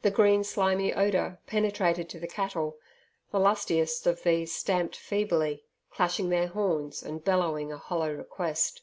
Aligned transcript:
The 0.00 0.10
green 0.10 0.42
slimy 0.42 0.94
odour 0.94 1.38
penetrated 1.46 2.08
to 2.08 2.18
the 2.18 2.26
cattle. 2.26 2.78
The 3.30 3.38
lustiest 3.38 4.06
of 4.06 4.22
these 4.22 4.54
stamped 4.56 4.96
feebly, 4.96 5.66
clashing 5.90 6.30
their 6.30 6.46
horns 6.48 7.02
and 7.02 7.22
bellowing 7.22 7.70
a 7.70 7.76
hollow 7.76 8.10
request. 8.10 8.80